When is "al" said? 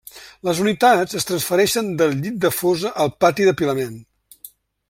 3.05-3.15